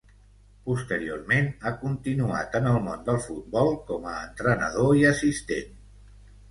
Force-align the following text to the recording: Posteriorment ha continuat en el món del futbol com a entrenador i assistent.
Posteriorment 0.69 1.49
ha 1.67 1.73
continuat 1.83 2.57
en 2.61 2.71
el 2.71 2.81
món 2.89 3.05
del 3.11 3.23
futbol 3.29 3.73
com 3.93 4.11
a 4.15 4.19
entrenador 4.27 4.97
i 5.05 5.09
assistent. 5.15 5.83